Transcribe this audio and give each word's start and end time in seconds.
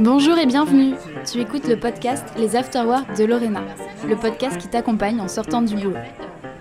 Bonjour 0.00 0.38
et 0.38 0.46
bienvenue. 0.46 0.94
Tu 1.30 1.42
écoutes 1.42 1.68
le 1.68 1.78
podcast 1.78 2.24
Les 2.38 2.56
Afterwork 2.56 3.18
de 3.18 3.24
Lorena, 3.24 3.60
le 4.08 4.16
podcast 4.16 4.56
qui 4.56 4.66
t'accompagne 4.66 5.20
en 5.20 5.28
sortant 5.28 5.60
du 5.60 5.76
boulot. 5.76 5.92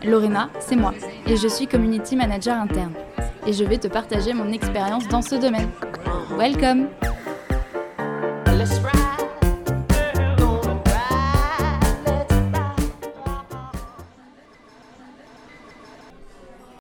Lorena, 0.04 0.50
c'est 0.60 0.76
moi, 0.76 0.94
et 1.26 1.38
je 1.38 1.48
suis 1.48 1.66
community 1.66 2.18
manager 2.18 2.58
interne. 2.58 2.92
Et 3.48 3.54
je 3.54 3.64
vais 3.64 3.78
te 3.78 3.88
partager 3.88 4.34
mon 4.34 4.52
expérience 4.52 5.08
dans 5.08 5.22
ce 5.22 5.36
domaine. 5.36 5.70
Welcome 6.38 6.90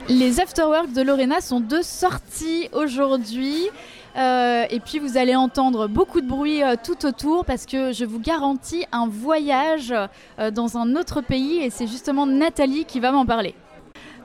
Les 0.08 0.40
afterworks 0.40 0.92
de 0.92 1.02
Lorena 1.02 1.40
sont 1.40 1.60
de 1.60 1.82
sortie 1.82 2.68
aujourd'hui. 2.72 3.68
Euh, 4.16 4.64
et 4.70 4.80
puis 4.80 4.98
vous 4.98 5.16
allez 5.16 5.36
entendre 5.36 5.86
beaucoup 5.86 6.20
de 6.20 6.26
bruit 6.26 6.62
euh, 6.62 6.74
tout 6.82 7.06
autour 7.06 7.44
parce 7.44 7.66
que 7.66 7.92
je 7.92 8.04
vous 8.04 8.18
garantis 8.18 8.86
un 8.90 9.06
voyage 9.06 9.94
euh, 10.38 10.50
dans 10.50 10.76
un 10.76 10.96
autre 10.96 11.20
pays 11.20 11.58
et 11.58 11.70
c'est 11.70 11.86
justement 11.86 12.26
Nathalie 12.26 12.84
qui 12.84 13.00
va 13.00 13.12
m'en 13.12 13.26
parler. 13.26 13.54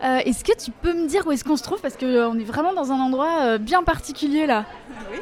est-ce 0.01 0.43
que 0.43 0.55
tu 0.57 0.71
peux 0.71 0.93
me 0.93 1.07
dire 1.07 1.25
où 1.27 1.31
est-ce 1.31 1.43
qu'on 1.43 1.57
se 1.57 1.63
trouve? 1.63 1.81
Parce 1.81 1.95
qu'on 1.95 2.39
est 2.39 2.43
vraiment 2.43 2.73
dans 2.73 2.91
un 2.91 2.99
endroit 2.99 3.57
bien 3.57 3.83
particulier 3.83 4.45
là. 4.45 4.65
Oui, 5.11 5.19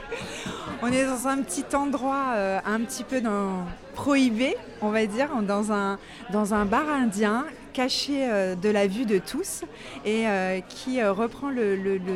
on 0.81 0.91
est 0.91 1.05
dans 1.05 1.27
un 1.27 1.37
petit 1.43 1.65
endroit 1.75 2.33
un 2.65 2.79
petit 2.79 3.03
peu 3.03 3.21
dans... 3.21 3.65
prohibé, 3.93 4.55
on 4.81 4.89
va 4.89 5.05
dire, 5.05 5.29
dans 5.43 5.71
un, 5.71 5.99
dans 6.31 6.55
un 6.55 6.65
bar 6.65 6.89
indien 6.89 7.45
caché 7.71 8.29
euh, 8.29 8.55
de 8.55 8.69
la 8.69 8.87
vue 8.87 9.05
de 9.05 9.17
tous 9.17 9.63
et 10.05 10.27
euh, 10.27 10.59
qui 10.67 11.01
euh, 11.01 11.11
reprend 11.11 11.49
le, 11.49 11.71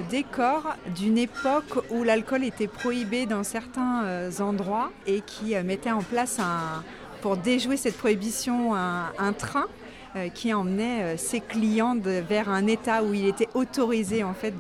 décor 0.09 0.75
d'une 0.95 1.17
époque 1.17 1.83
où 1.89 2.03
l'alcool 2.03 2.43
était 2.43 2.67
prohibé 2.67 3.25
dans 3.25 3.43
certains 3.43 4.29
endroits 4.39 4.91
et 5.07 5.21
qui 5.21 5.55
mettait 5.63 5.91
en 5.91 6.01
place 6.01 6.39
pour 7.21 7.37
déjouer 7.37 7.77
cette 7.77 7.97
prohibition 7.97 8.75
un, 8.75 9.33
train 9.33 9.65
qui 10.33 10.53
emmenait 10.53 11.17
ses 11.17 11.39
clients 11.39 11.95
vers 11.97 12.49
un 12.49 12.67
état 12.67 13.03
où 13.03 13.13
il 13.13 13.27
était 13.27 13.49
autorisé 13.53 14.23
en 14.23 14.33
fait 14.33 14.53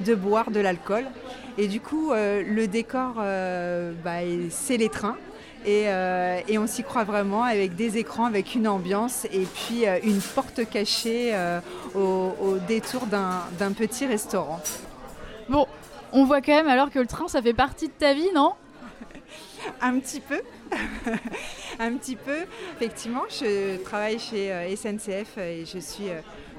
de, 0.00 0.14
boire 0.14 0.50
de 0.50 0.60
l'alcool. 0.60 1.04
Et 1.56 1.66
du 1.66 1.80
coup, 1.80 2.12
le 2.12 2.66
décor, 2.66 3.14
bah, 4.04 4.20
c'est 4.50 4.76
les 4.76 4.88
trains. 4.88 5.16
Euh, 5.68 6.40
et, 6.48 6.58
on 6.58 6.66
s'y 6.66 6.82
croit 6.82 7.04
vraiment 7.04 7.44
avec 7.44 7.74
des 7.74 7.98
écrans, 7.98 8.24
avec 8.24 8.54
une 8.54 8.66
ambiance 8.66 9.26
et 9.26 9.44
puis 9.44 9.86
euh, 9.86 9.98
une 10.02 10.20
porte 10.20 10.68
cachée 10.68 11.30
euh, 11.34 11.60
au, 11.94 12.56
détour 12.66 13.06
d'un 13.06 13.72
petit 13.72 14.06
restaurant. 14.06 14.60
Bon, 15.48 15.66
on 16.12 16.24
voit 16.24 16.40
quand 16.40 16.54
même 16.54 16.68
alors 16.68 16.90
que 16.90 16.98
le 16.98 17.06
train, 17.06 17.28
ça 17.28 17.42
fait 17.42 17.54
partie 17.54 17.88
de 17.88 17.92
ta 17.92 18.14
vie, 18.14 18.30
non? 18.34 18.52
Un 19.80 19.98
petit 19.98 20.20
peu. 20.20 20.40
un 21.78 21.92
petit 21.94 22.16
peu. 22.16 22.44
Effectivement, 22.76 23.22
je 23.30 23.76
travaille 23.78 24.18
chez 24.18 24.76
SNCF 24.76 25.38
et 25.38 25.64
je 25.64 25.78
suis 25.78 26.04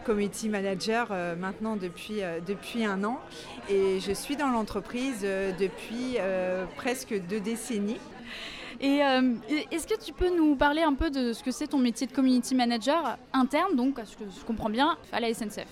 community 0.03 0.49
manager 0.49 1.09
maintenant 1.37 1.75
depuis, 1.75 2.21
depuis 2.47 2.85
un 2.85 3.03
an 3.03 3.19
et 3.69 3.99
je 3.99 4.11
suis 4.11 4.35
dans 4.35 4.47
l'entreprise 4.47 5.21
depuis 5.21 6.17
presque 6.77 7.13
deux 7.29 7.39
décennies. 7.39 7.99
Et 8.81 9.03
euh, 9.03 9.33
est-ce 9.71 9.85
que 9.85 9.99
tu 9.99 10.13
peux 10.13 10.35
nous 10.35 10.55
parler 10.55 10.81
un 10.81 10.93
peu 10.93 11.09
de 11.09 11.33
ce 11.33 11.43
que 11.43 11.51
c'est 11.51 11.67
ton 11.67 11.79
métier 11.79 12.07
de 12.07 12.13
community 12.13 12.55
manager 12.55 13.17
interne, 13.33 13.75
donc, 13.75 13.99
ce 14.05 14.15
que 14.15 14.23
je 14.23 14.45
comprends 14.45 14.69
bien, 14.69 14.97
à 15.11 15.19
la 15.19 15.33
SNCF 15.33 15.67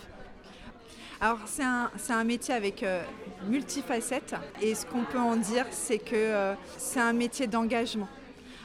alors 1.20 1.40
c'est 1.48 1.64
un, 1.64 2.24
métier 2.24 2.54
avec 2.54 2.84
euh, 2.84 3.02
multifacettes 3.48 4.36
et 4.62 4.76
ce 4.76 4.86
qu'on 4.86 5.02
peut 5.02 5.18
en 5.18 5.36
dire 5.36 5.66
c'est 5.72 5.98
que 5.98 6.14
euh, 6.14 6.54
c'est 6.78 7.00
un 7.00 7.14
métier 7.14 7.48
d'engagement. 7.48 8.08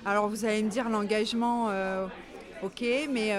Alors 0.05 0.29
vous 0.29 0.45
allez 0.45 0.63
me 0.63 0.69
dire 0.69 0.91
l'engagement, 0.91 1.71
ok, 2.63 2.85
mais 3.09 3.33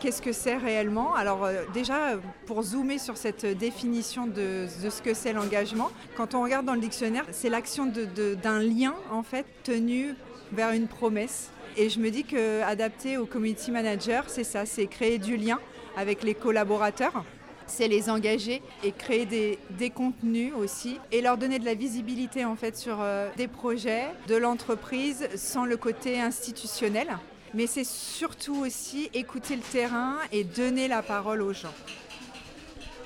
Qu'est-ce 0.00 0.22
que 0.22 0.32
c'est 0.32 0.56
réellement? 0.56 1.14
Alors 1.16 1.44
euh, 1.44 1.64
déjà, 1.74 2.18
pour 2.46 2.62
zoomer 2.62 2.98
sur 2.98 3.16
cette 3.16 3.44
définition 3.44 4.28
de, 4.28 4.66
ce 4.68 5.02
que 5.02 5.12
c'est 5.12 5.32
l'engagement, 5.32 5.90
quand 6.16 6.34
on 6.34 6.42
regarde 6.42 6.64
dans 6.64 6.74
le 6.74 6.80
dictionnaire, 6.80 7.24
c'est 7.32 7.48
l'action 7.48 7.86
d'un 7.86 8.60
lien 8.60 8.94
en 9.10 9.24
fait 9.24 9.44
tenu 9.64 10.14
vers 10.52 10.70
une 10.70 10.86
promesse. 10.86 11.50
Et 11.76 11.90
je 11.90 11.98
me 11.98 12.10
dis 12.10 12.22
que 12.22 12.62
adapté 12.62 13.18
au 13.18 13.26
community 13.26 13.72
manager, 13.72 14.24
c'est 14.28 14.44
ça, 14.44 14.66
c'est 14.66 14.86
créer 14.86 15.18
du 15.18 15.36
lien 15.36 15.58
avec 15.96 16.22
les 16.22 16.34
collaborateurs 16.34 17.24
c'est 17.70 17.88
les 17.88 18.08
engager 18.08 18.62
et 18.82 18.92
créer 18.92 19.26
des, 19.26 19.90
contenus 19.90 20.52
aussi 20.58 20.98
et 21.12 21.20
leur 21.20 21.36
donner 21.36 21.58
de 21.58 21.64
la 21.64 21.74
visibilité 21.74 22.44
en 22.44 22.56
fait 22.56 22.76
sur 22.76 22.98
euh, 23.00 23.28
des 23.36 23.46
projets 23.46 24.04
de 24.26 24.36
l'entreprise 24.36 25.28
sans 25.36 25.66
le 25.66 25.76
côté 25.76 26.18
institutionnel 26.18 27.08
mais 27.54 27.66
c'est 27.66 27.84
surtout 27.84 28.56
aussi 28.56 29.10
écouter 29.14 29.56
le 29.56 29.62
terrain 29.62 30.16
et 30.32 30.44
donner 30.44 30.88
la 30.88 31.02
parole 31.02 31.42
aux 31.42 31.52
gens. 31.52 31.74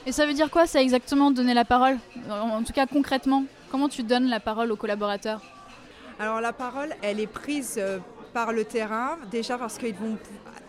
Et 0.05 0.13
ça 0.13 0.27
veut 0.27 0.35
dire 0.35 0.51
quoi, 0.51 0.67
ça 0.67 0.83
exactement, 0.83 1.31
donner 1.31 1.55
la 1.55 1.65
parole? 1.65 1.97
En 2.29 2.63
tout 2.63 2.73
cas, 2.73 2.87
concrètement, 2.87 3.45
comment 3.71 3.89
tu 3.89 4.03
donnes 4.03 4.29
la 4.29 4.41
parole 4.41 4.73
aux 4.73 4.77
collaborateurs? 4.77 5.41
Alors 6.19 6.41
la 6.41 6.53
parole, 6.53 6.95
elle 7.03 7.21
est 7.21 7.27
prise 7.27 7.77
euh, 7.79 7.99
par 8.33 8.53
le 8.53 8.65
terrain, 8.65 9.19
déjà 9.31 9.59
parce 9.59 9.79
qu'ils 9.79 9.95
vont 9.95 10.19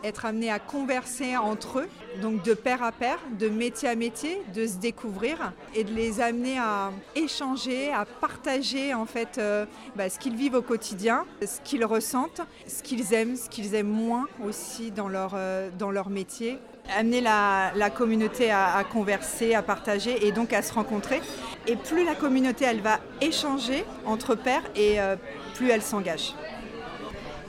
être 0.03 0.25
amenés 0.25 0.51
à 0.51 0.59
converser 0.59 1.37
entre 1.37 1.79
eux, 1.79 1.89
donc 2.21 2.43
de 2.43 2.53
pair 2.53 2.83
à 2.83 2.91
pair, 2.91 3.17
de 3.39 3.47
métier 3.47 3.89
à 3.89 3.95
métier, 3.95 4.41
de 4.53 4.67
se 4.67 4.77
découvrir 4.77 5.53
et 5.73 5.83
de 5.83 5.93
les 5.93 6.19
amener 6.19 6.59
à 6.59 6.91
échanger, 7.15 7.91
à 7.91 8.05
partager 8.05 8.93
en 8.93 9.05
fait 9.05 9.37
euh, 9.37 9.65
bah, 9.95 10.09
ce 10.09 10.19
qu'ils 10.19 10.35
vivent 10.35 10.55
au 10.55 10.61
quotidien, 10.61 11.25
ce 11.41 11.61
qu'ils 11.61 11.85
ressentent, 11.85 12.41
ce 12.67 12.83
qu'ils 12.83 13.13
aiment, 13.13 13.35
ce 13.35 13.49
qu'ils 13.49 13.75
aiment 13.75 13.87
moins 13.87 14.27
aussi 14.45 14.91
dans 14.91 15.07
leur, 15.07 15.31
euh, 15.35 15.69
dans 15.77 15.91
leur 15.91 16.09
métier. 16.09 16.59
Amener 16.97 17.21
la, 17.21 17.89
communauté 17.95 18.51
à, 18.51 18.83
converser, 18.83 19.55
à 19.55 19.61
partager 19.61 20.27
et 20.27 20.33
donc 20.33 20.51
à 20.51 20.61
se 20.61 20.73
rencontrer. 20.73 21.21
Et 21.65 21.77
plus 21.77 22.03
la 22.03 22.13
communauté 22.13 22.65
elle 22.65 22.81
va 22.81 22.99
échanger 23.21 23.85
entre 24.05 24.35
pairs 24.35 24.63
et 24.75 24.99
euh, 24.99 25.15
plus 25.55 25.69
elle 25.69 25.81
s'engage. 25.81 26.35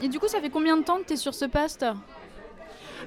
Et 0.00 0.08
du 0.08 0.20
coup, 0.20 0.28
ça 0.28 0.40
fait 0.40 0.50
combien 0.50 0.76
de 0.76 0.82
temps 0.82 0.98
que 0.98 1.04
tu 1.04 1.14
es 1.14 1.16
sur 1.16 1.34
ce 1.34 1.46
poste? 1.46 1.84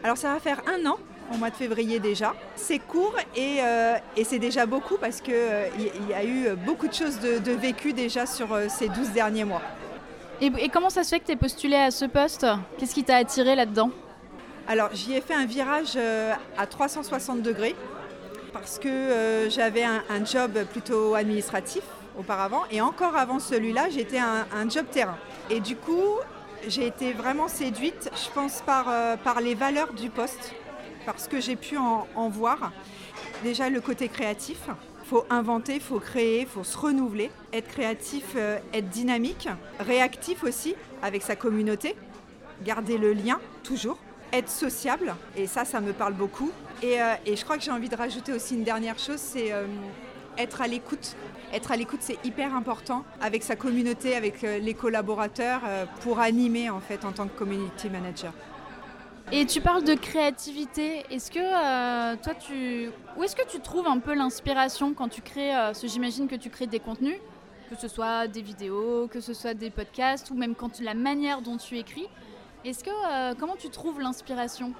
Alors, 0.03 0.17
ça 0.17 0.33
va 0.33 0.39
faire 0.39 0.61
un 0.67 0.85
an 0.85 0.97
au 1.33 1.37
mois 1.37 1.49
de 1.49 1.55
février 1.55 1.99
déjà. 1.99 2.33
C'est 2.55 2.79
court 2.79 3.15
et, 3.35 3.57
euh, 3.61 3.95
c'est 4.23 4.39
déjà 4.39 4.65
beaucoup 4.65 4.97
parce 4.97 5.21
qu'il 5.21 5.33
euh, 5.33 5.67
y 6.09 6.13
a 6.13 6.23
eu 6.23 6.55
beaucoup 6.55 6.87
de 6.87 6.93
choses 6.93 7.19
de, 7.19 7.51
vécu 7.51 7.93
déjà 7.93 8.25
sur 8.25 8.53
euh, 8.53 8.67
ces 8.69 8.89
12 8.89 9.11
derniers 9.11 9.45
mois. 9.45 9.61
Et, 10.39 10.69
comment 10.69 10.89
ça 10.89 11.03
se 11.03 11.09
fait 11.09 11.19
que 11.19 11.25
tu 11.25 11.31
es 11.31 11.35
postulé 11.35 11.75
à 11.75 11.91
ce 11.91 12.05
poste? 12.05 12.45
Qu'est-ce 12.77 12.93
qui 12.93 13.03
t'a 13.03 13.17
attiré 13.17 13.55
là-dedans? 13.55 13.89
Alors 14.67 14.89
j'y 14.93 15.13
ai 15.13 15.21
fait 15.21 15.33
un 15.33 15.45
virage 15.45 15.97
à 16.57 16.67
360 16.67 17.41
degrés 17.41 17.73
parce 18.51 18.79
que 18.79 19.47
j'avais 19.49 19.83
un, 19.83 20.25
job 20.25 20.51
plutôt 20.69 21.15
administratif 21.15 21.83
auparavant 22.19 22.63
et 22.69 22.81
encore 22.81 23.15
avant 23.15 23.39
celui-là 23.39 23.89
j'étais 23.89 24.19
un, 24.19 24.45
un 24.53 24.69
job 24.69 24.85
terrain. 24.91 25.17
Et 25.49 25.61
du 25.61 25.77
coup 25.77 26.03
j'ai 26.67 26.87
été 26.87 27.13
vraiment 27.13 27.47
séduite, 27.47 28.09
je 28.13 28.29
pense, 28.31 28.61
par, 28.61 28.87
euh, 28.89 29.17
par 29.17 29.41
les 29.41 29.55
valeurs 29.55 29.93
du 29.93 30.09
poste, 30.09 30.53
parce 31.05 31.27
que 31.27 31.39
j'ai 31.39 31.55
pu 31.55 31.77
en, 31.77 32.29
voir. 32.29 32.71
Déjà 33.43 33.69
le 33.69 33.81
côté 33.81 34.07
créatif, 34.09 34.59
il 34.67 35.07
faut 35.07 35.25
inventer, 35.29 35.75
il 35.75 35.81
faut 35.81 35.99
créer, 35.99 36.41
il 36.41 36.47
faut 36.47 36.63
se 36.63 36.77
renouveler, 36.77 37.31
être 37.53 37.67
créatif, 37.67 38.23
euh, 38.35 38.59
être 38.73 38.89
dynamique, 38.89 39.47
réactif 39.79 40.43
aussi 40.43 40.75
avec 41.01 41.21
sa 41.21 41.35
communauté, 41.35 41.95
garder 42.63 42.97
le 42.97 43.13
lien 43.13 43.39
toujours, 43.63 43.97
être 44.33 44.49
sociable, 44.49 45.15
et 45.35 45.47
ça, 45.47 45.63
ça 45.63 45.79
me 45.79 45.93
parle 45.93 46.13
beaucoup. 46.13 46.51
Et, 46.83 47.01
euh, 47.01 47.13
et 47.25 47.35
je 47.35 47.43
crois 47.43 47.57
que 47.57 47.63
j'ai 47.63 47.71
envie 47.71 47.89
de 47.89 47.95
rajouter 47.95 48.33
aussi 48.33 48.55
une 48.55 48.63
dernière 48.63 48.99
chose, 48.99 49.19
c'est 49.19 49.53
être 50.37 50.61
à 50.61 50.67
l'écoute. 50.67 51.15
C'est 51.99 52.25
hyper 52.25 52.55
important 52.55 53.03
avec 53.21 53.43
sa 53.43 53.55
communauté, 53.55 54.15
avec 54.15 54.43
euh, 54.43 54.59
les 54.59 54.73
collaborateurs, 54.73 55.61
euh, 55.65 55.85
pour 56.01 56.19
animer 56.19 56.69
en 56.69 56.79
fait 56.79 57.05
en 57.05 57.11
tant 57.11 57.27
que 57.27 57.37
community 57.37 57.89
manager. 57.89 58.33
Et 59.31 59.45
tu 59.45 59.59
parles 59.59 59.83
de 59.83 59.93
créativité. 59.93 61.03
Est-ce 61.11 61.31
que 61.31 61.39
euh, 61.39 62.15
toi, 62.21 62.33
tu, 62.33 62.89
où 63.17 63.23
est-ce 63.23 63.35
que 63.35 63.45
tu 63.47 63.59
trouves 63.59 63.87
un 63.87 63.99
peu 63.99 64.13
l'inspiration 64.13 64.93
quand 64.93 65.09
tu 65.09 65.21
crées 65.21 65.51
J'imagine 65.83 66.27
que 66.27 66.35
tu 66.35 66.49
crées 66.49 66.67
des 66.67 66.79
contenus, 66.79 67.17
que 67.69 67.75
ce 67.75 67.89
soit 67.89 68.27
des 68.27 68.41
vidéos, 68.41 69.07
que 69.11 69.19
ce 69.19 69.33
soit 69.33 69.53
des 69.53 69.69
podcasts, 69.69 70.31
ou 70.31 70.35
même 70.35 70.55
quand 70.55 70.79
la 70.79 70.93
manière 70.93 71.41
dont 71.41 71.57
tu 71.57 71.77
écris. 71.77 72.07
Est-ce 72.63 72.85
que 72.85 73.33
comment 73.35 73.57
tu 73.57 73.69
trouves 73.69 73.99
l'inspiration? 73.99 74.73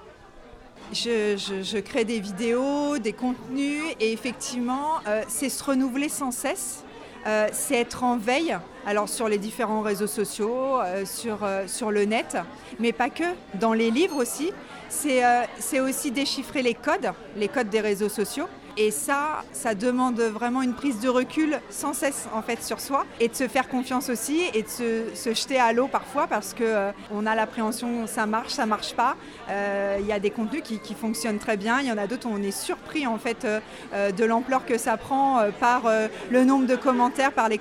Je, 0.94 1.80
crée 1.80 2.06
des 2.06 2.20
vidéos, 2.20 2.98
des 2.98 3.14
contenus 3.14 3.84
et 4.00 4.12
effectivement, 4.12 5.00
euh, 5.08 5.22
c'est 5.28 5.50
se 5.50 5.64
renouveler 5.64 6.10
sans 6.10 6.32
cesse. 6.32 6.84
Euh, 7.26 7.48
c'est 7.52 7.76
être 7.76 8.04
en 8.04 8.18
veille, 8.18 8.58
alors 8.86 9.10
sur 9.10 9.28
les 9.28 9.38
différents 9.38 9.82
réseaux 9.82 10.08
sociaux, 10.08 10.80
euh, 10.80 11.04
sur, 11.06 11.40
sur 11.68 11.92
le 11.92 12.06
net, 12.06 12.38
mais 12.80 12.94
pas 12.94 13.10
que, 13.10 13.26
dans 13.56 13.74
les 13.74 13.92
livres 13.92 14.22
aussi. 14.22 14.52
C'est 14.90 15.80
aussi 15.82 16.12
déchiffrer 16.12 16.62
les 16.62 16.74
codes, 16.74 17.12
les 17.36 17.50
codes 17.50 17.70
des 17.70 17.82
réseaux 17.82 18.08
sociaux, 18.08 18.48
Et 18.80 18.92
ça, 18.92 19.44
ça 19.54 19.74
demande 19.74 20.22
vraiment 20.22 20.62
une 20.62 20.76
prise 20.76 21.00
de 21.00 21.10
recul 21.10 21.60
sans 21.72 21.94
cesse 21.94 22.28
en 22.36 22.44
fait 22.44 22.62
sur 22.62 22.80
soi 22.80 23.06
et 23.20 23.28
de 23.28 23.34
se 23.34 23.48
faire 23.48 23.68
confiance 23.68 24.08
aussi 24.10 24.44
et 24.54 24.62
de 24.62 24.68
se, 24.68 25.34
jeter 25.34 25.60
à 25.60 25.74
l'eau 25.74 25.88
parfois 25.88 26.28
parce 26.28 26.54
que 26.54 26.64
euh, 26.64 26.92
on 27.12 27.26
a 27.26 27.34
l'appréhension 27.34 28.06
ça 28.06 28.28
marche, 28.28 28.54
ça 28.54 28.68
marche 28.68 28.94
pas. 28.94 29.16
Euh, 29.50 29.98
il 30.00 30.06
y 30.06 30.12
a 30.12 30.20
des 30.20 30.30
contenus 30.30 30.62
qui, 30.64 30.94
fonctionnent 30.94 31.40
très 31.40 31.58
bien, 31.58 31.80
il 31.82 31.88
y 31.88 31.92
en 31.92 31.98
a 31.98 32.06
d'autres 32.06 32.28
où 32.28 32.32
on 32.32 32.44
est 32.44 32.52
surpris 32.52 33.08
en 33.08 33.18
fait 33.18 33.46
euh, 33.46 34.12
de 34.12 34.26
l'ampleur 34.26 34.64
que 34.64 34.78
ça 34.78 34.96
prend 34.96 35.42
par 35.60 35.84
le 36.30 36.44
nombre 36.44 36.68
de 36.68 36.76
commentaires, 36.76 37.32
par 37.32 37.50
les, 37.50 37.60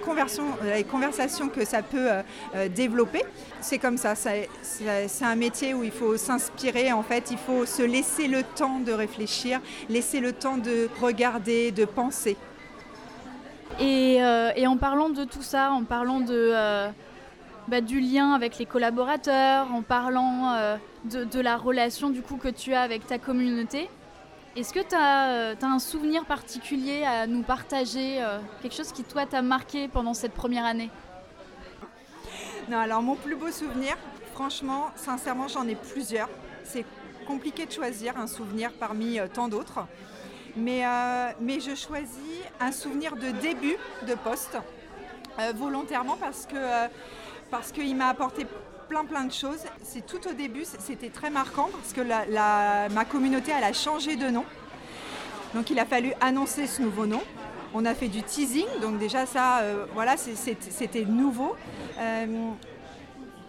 les 0.64 0.84
conversations 0.84 1.48
que 1.48 1.64
ça 1.64 1.82
peut 1.82 2.08
développer. 2.74 3.22
C'est 3.60 3.78
comme 3.78 3.96
ça, 3.96 4.14
c'est 4.14 4.48
un 5.22 5.36
métier 5.36 5.74
où 5.74 5.82
il 5.82 5.90
faut 5.90 6.16
s'inspirer 6.16 6.92
en 6.92 7.02
fait, 7.02 7.30
il 7.30 7.38
faut 7.38 7.66
se 7.66 7.82
laisser 7.82 8.28
le 8.28 8.42
temps 8.42 8.80
de 8.80 8.92
réfléchir, 8.92 9.60
laisser 9.88 10.20
le 10.20 10.32
temps 10.32 10.56
de 10.56 10.88
regarder, 11.06 11.72
de 11.72 11.84
penser. 11.84 12.36
Et, 13.80 14.22
euh, 14.22 14.66
en 14.66 14.76
parlant 14.76 15.10
de 15.10 15.24
tout 15.24 15.42
ça, 15.42 15.72
en 15.72 15.84
parlant 15.84 16.20
de, 16.20 16.50
euh, 16.54 16.88
bah, 17.68 17.80
du 17.80 18.00
lien 18.00 18.32
avec 18.32 18.58
les 18.58 18.66
collaborateurs, 18.66 19.72
en 19.72 19.82
parlant 19.82 20.54
euh, 20.54 20.76
de, 21.04 21.40
la 21.40 21.56
relation 21.56 22.10
du 22.10 22.22
coup 22.22 22.36
que 22.36 22.48
tu 22.48 22.72
as 22.74 22.82
avec 22.82 23.06
ta 23.06 23.18
communauté, 23.18 23.88
est-ce 24.56 24.72
que 24.72 24.80
tu 24.80 24.94
as, 24.94 25.54
as, 25.60 25.66
un 25.66 25.78
souvenir 25.78 26.24
particulier 26.24 27.04
à 27.04 27.26
nous 27.26 27.42
partager, 27.42 28.24
quelque 28.62 28.74
chose 28.74 28.90
qui 28.92 29.04
toi 29.04 29.26
t'a 29.26 29.42
marqué 29.42 29.86
pendant 29.88 30.14
cette 30.14 30.32
première 30.32 30.64
année? 30.64 30.90
Non, 32.70 32.78
alors 32.78 33.02
mon 33.02 33.16
plus 33.16 33.36
beau 33.36 33.50
souvenir, 33.50 33.96
franchement, 34.32 34.86
sincèrement, 34.96 35.46
j'en 35.46 35.68
ai 35.68 35.74
plusieurs. 35.74 36.30
C'est 36.64 36.86
compliqué 37.26 37.66
de 37.66 37.72
choisir 37.72 38.16
un 38.16 38.26
souvenir 38.26 38.72
parmi 38.72 39.18
tant 39.34 39.48
d'autres. 39.48 39.80
Euh, 40.58 41.30
mais, 41.40 41.60
je 41.60 41.74
choisis 41.74 42.42
un 42.60 42.72
souvenir 42.72 43.16
de 43.16 43.30
début 43.30 43.76
de 44.06 44.14
poste, 44.14 44.56
euh, 45.38 45.52
volontairement 45.54 46.16
euh, 46.54 46.88
parce 47.50 47.72
qu'il 47.72 47.96
m'a 47.96 48.08
apporté 48.08 48.46
plein 48.88 49.04
plein 49.04 49.24
de 49.24 49.32
choses. 49.32 49.64
C'est 49.82 50.06
tout 50.06 50.26
au 50.28 50.32
début, 50.32 50.64
c'était 50.64 51.10
très 51.10 51.30
marquant 51.30 51.68
parce 51.72 51.92
que 51.92 52.00
ma 52.94 53.04
communauté 53.04 53.52
elle 53.56 53.64
a 53.64 53.72
changé 53.72 54.16
de 54.16 54.28
nom. 54.28 54.44
Donc 55.54 55.70
il 55.70 55.78
a 55.78 55.84
fallu 55.84 56.12
annoncer 56.20 56.66
ce 56.66 56.82
nouveau 56.82 57.06
nom. 57.06 57.22
On 57.74 57.84
a 57.84 57.94
fait 57.94 58.08
du 58.08 58.22
teasing, 58.22 58.66
donc 58.80 58.98
déjà 58.98 59.26
ça, 59.26 59.62
voilà, 59.92 60.16
c'était 60.16 61.04
nouveau. 61.04 61.56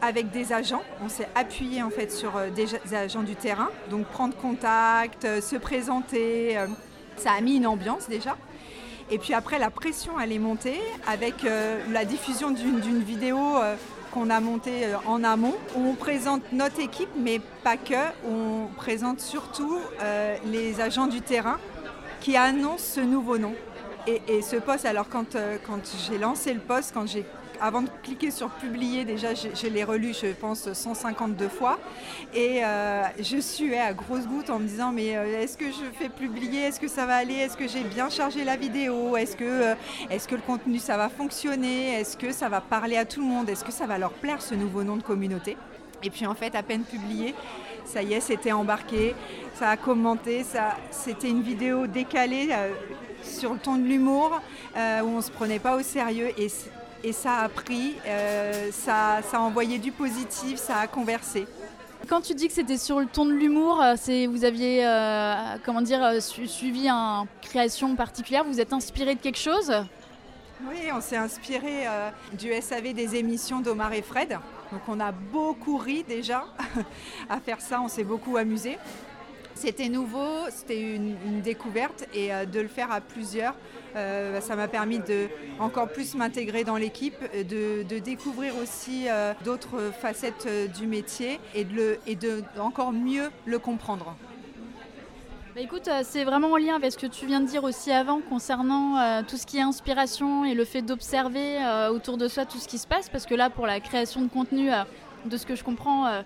avec 0.01 0.29
des 0.31 0.53
agents, 0.53 0.83
on 1.01 1.09
s'est 1.09 1.29
appuyé 1.33 1.81
en 1.81 1.89
fait 1.89 2.11
sur 2.11 2.33
des 2.55 2.93
agents 2.93 3.23
du 3.23 3.35
terrain, 3.35 3.69
donc 3.89 4.05
prendre 4.07 4.35
contact, 4.35 5.23
se 5.41 5.55
présenter. 5.55 6.57
Ça 7.17 7.31
a 7.31 7.41
mis 7.41 7.57
une 7.57 7.67
ambiance 7.67 8.07
déjà. 8.07 8.37
Et 9.09 9.17
puis 9.19 9.33
après, 9.33 9.57
la 9.57 9.69
pression, 9.69 10.19
elle 10.19 10.33
est 10.33 10.39
montée 10.39 10.79
avec 11.07 11.45
euh, 11.45 11.81
la 11.91 12.03
diffusion 12.03 12.51
d'une 12.51 13.01
vidéo 13.01 13.37
euh, 13.37 13.75
qu'on 14.11 14.29
a 14.29 14.41
montée 14.41 14.85
euh, 14.85 14.97
en 15.05 15.23
amont, 15.23 15.55
où 15.75 15.87
on 15.87 15.95
présente 15.95 16.41
notre 16.51 16.81
équipe, 16.81 17.09
mais 17.17 17.39
pas 17.63 17.77
que, 17.77 17.93
on 18.25 18.67
présente 18.75 19.21
surtout 19.21 19.77
les 20.45 20.81
agents 20.81 21.07
du 21.07 21.21
terrain 21.21 21.57
qui 22.19 22.35
annoncent 22.35 22.95
ce 22.95 22.99
nouveau 22.99 23.37
nom. 23.37 23.53
Et, 24.07 24.21
et 24.27 24.41
ce 24.41 24.57
poste, 24.57 24.85
alors 24.85 25.07
quand, 25.09 25.37
quand 25.65 25.79
j'ai 26.07 26.17
lancé 26.17 26.53
le 26.53 26.59
poste, 26.59 26.93
quand 26.93 27.07
j'ai 27.07 27.25
avant 27.61 27.81
de 27.81 27.89
cliquer 28.03 28.31
sur 28.31 28.49
publier, 28.49 29.05
déjà, 29.05 29.29
je, 29.33 29.67
l'ai 29.67 29.83
relu, 29.83 30.13
je 30.13 30.27
pense, 30.27 30.71
152 30.71 31.47
fois. 31.47 31.79
Et 32.33 32.63
euh, 32.63 33.03
je 33.19 33.39
suais 33.39 33.79
à 33.79 33.93
grosses 33.93 34.27
gouttes 34.27 34.49
en 34.49 34.59
me 34.59 34.67
disant, 34.67 34.91
mais 34.91 35.15
euh, 35.15 35.41
est-ce 35.41 35.57
que 35.57 35.65
je 35.65 35.85
fais 35.97 36.09
publier? 36.09 36.61
Est-ce 36.61 36.79
que 36.79 36.87
ça 36.87 37.05
va 37.05 37.15
aller? 37.15 37.35
Est-ce 37.35 37.57
que 37.57 37.67
j'ai 37.67 37.83
bien 37.83 38.09
chargé 38.09 38.43
la 38.43 38.55
vidéo? 38.55 39.17
Est-ce 39.17 39.35
que, 39.35 39.43
euh, 39.43 39.75
est 40.09 40.27
que 40.27 40.35
le 40.35 40.41
contenu, 40.41 40.79
ça 40.79 40.97
va 40.97 41.09
fonctionner? 41.09 41.99
Est-ce 41.99 42.17
que 42.17 42.31
ça 42.31 42.49
va 42.49 42.61
parler 42.61 42.97
à 42.97 43.05
tout 43.05 43.21
le 43.21 43.27
monde? 43.27 43.49
Est-ce 43.49 43.63
que 43.63 43.71
ça 43.71 43.87
va 43.87 43.97
leur 43.97 44.11
plaire, 44.11 44.41
ce 44.41 44.55
nouveau 44.55 44.83
nom 44.83 44.97
de 44.97 45.03
communauté? 45.03 45.57
Et 46.03 46.09
puis, 46.09 46.25
en 46.25 46.35
fait, 46.35 46.53
à 46.55 46.63
peine 46.63 46.83
publié, 46.83 47.33
ça 47.85 48.03
y 48.03 48.13
est, 48.13 48.19
c'était 48.19 48.51
embarqué, 48.51 49.15
ça 49.55 49.69
a 49.69 49.77
commenté, 49.77 50.45
c'était 50.91 51.29
une 51.29 51.41
vidéo 51.41 51.87
décalée 51.87 52.49
sur 53.23 53.53
le 53.53 53.59
ton 53.59 53.77
de 53.77 53.83
l'humour, 53.83 54.39
où 54.75 55.07
on 55.07 55.17
ne 55.17 55.21
se 55.21 55.31
prenait 55.31 55.57
pas 55.57 55.75
au 55.75 55.81
sérieux. 55.81 56.29
Et 56.37 56.49
et 57.03 57.11
ça 57.11 57.37
a 57.37 57.49
pris, 57.49 57.95
euh, 58.05 58.69
ça, 58.71 59.19
ça, 59.29 59.37
a 59.37 59.39
envoyé 59.39 59.79
du 59.79 59.91
positif, 59.91 60.57
ça 60.57 60.77
a 60.77 60.87
conversé. 60.87 61.47
Quand 62.07 62.21
tu 62.21 62.33
dis 62.33 62.47
que 62.47 62.53
c'était 62.53 62.77
sur 62.77 62.99
le 62.99 63.05
ton 63.05 63.25
de 63.25 63.33
l'humour, 63.33 63.81
euh, 63.81 63.95
c'est 63.97 64.27
vous 64.27 64.45
aviez 64.45 64.85
euh, 64.85 65.57
comment 65.65 65.81
dire 65.81 66.21
suivi 66.21 66.87
une 66.87 67.25
création 67.41 67.95
particulière, 67.95 68.43
vous 68.43 68.59
êtes 68.59 68.73
inspiré 68.73 69.15
de 69.15 69.19
quelque 69.19 69.39
chose? 69.39 69.73
Oui, 70.67 70.89
on 70.93 71.01
s'est 71.01 71.17
inspiré 71.17 71.85
du 72.33 72.51
SAV 72.59 72.93
des 72.93 73.15
émissions 73.15 73.59
d'Omar 73.59 73.93
et 73.93 74.01
Fred. 74.01 74.39
Donc 74.71 74.81
on 74.87 74.99
a 74.99 75.11
beaucoup 75.11 75.77
ri 75.77 76.03
déjà 76.07 76.45
à 77.29 77.39
faire 77.39 77.61
ça, 77.61 77.79
on 77.79 77.87
s'est 77.87 78.03
beaucoup 78.03 78.37
amusé. 78.37 78.77
C'était 79.57 79.89
nouveau, 79.89 80.47
c'était 80.51 80.79
une, 80.79 81.41
découverte 81.41 82.05
et 82.13 82.31
euh, 82.31 82.45
de 82.45 82.59
le 82.59 82.67
faire 82.67 82.91
à 82.91 83.01
plusieurs, 83.01 83.55
euh, 83.95 84.39
ça 84.39 84.55
m'a 84.55 84.67
permis 84.67 84.99
de 84.99 85.29
encore 85.59 85.87
plus 85.87 86.13
m'intégrer 86.13 86.63
dans 86.63 86.77
l'équipe, 86.77 87.17
de, 87.33 87.97
découvrir 87.97 88.53
aussi 88.57 89.09
euh, 89.09 89.33
d'autres 89.43 89.91
facettes 89.99 90.47
du 90.77 90.85
métier 90.85 91.39
et 91.55 91.63
de, 91.65 91.97
encore 92.59 92.91
mieux 92.91 93.31
le 93.45 93.57
comprendre. 93.57 94.15
Bah, 95.55 95.61
écoute, 95.61 95.89
c'est 96.03 96.23
vraiment 96.23 96.51
en 96.51 96.57
lien 96.57 96.75
avec 96.75 96.91
ce 96.91 96.97
que 96.99 97.07
tu 97.07 97.25
viens 97.25 97.41
de 97.41 97.47
dire 97.47 97.63
aussi 97.63 97.91
avant 97.91 98.21
concernant 98.21 99.23
tout 99.23 99.37
ce 99.37 99.47
qui 99.47 99.57
est 99.57 99.61
inspiration 99.61 100.45
et 100.45 100.53
le 100.53 100.65
fait 100.65 100.83
d'observer 100.83 101.57
autour 101.89 102.17
de 102.17 102.27
soi 102.27 102.45
tout 102.45 102.59
ce 102.59 102.67
qui 102.67 102.77
se 102.77 102.85
passe, 102.85 103.09
parce 103.09 103.25
que 103.25 103.33
là, 103.33 103.49
pour 103.49 103.65
la 103.65 103.79
création 103.79 104.21
de 104.21 104.27
contenu, 104.27 104.69
de 105.25 105.37
ce 105.37 105.47
que 105.47 105.55
je 105.55 105.63
comprends, 105.63 106.21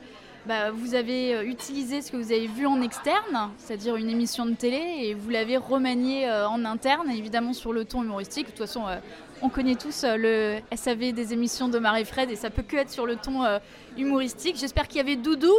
bah, 0.47 0.71
vous 0.71 0.95
avez 0.95 1.35
euh, 1.35 1.43
utilisé 1.43 2.01
ce 2.01 2.11
que 2.11 2.17
vous 2.17 2.31
avez 2.31 2.47
vu 2.47 2.65
en 2.65 2.81
externe, 2.81 3.51
c'est-à-dire 3.59 3.95
une 3.95 4.09
émission 4.09 4.45
de 4.47 4.55
télé, 4.55 4.81
et 5.01 5.13
vous 5.13 5.29
l'avez 5.29 5.57
remanié 5.57 6.27
euh, 6.27 6.47
en 6.47 6.65
interne, 6.65 7.11
évidemment 7.11 7.53
sur 7.53 7.73
le 7.73 7.85
ton 7.85 8.03
humoristique. 8.03 8.47
De 8.47 8.51
toute 8.51 8.59
façon, 8.59 8.87
euh, 8.87 8.97
on 9.43 9.49
connaît 9.49 9.75
tous 9.75 10.03
le 10.03 10.59
SAV 10.75 11.13
des 11.13 11.33
émissions 11.33 11.69
de 11.69 11.77
Marie-Fred, 11.77 12.31
et 12.31 12.35
ça 12.35 12.49
peut 12.49 12.63
que 12.63 12.77
être 12.77 12.89
sur 12.89 13.05
le 13.05 13.17
ton 13.17 13.43
humoristique. 13.97 14.55
J'espère 14.57 14.87
qu'il 14.87 14.97
y 14.97 15.01
avait 15.01 15.15
Doudou 15.15 15.53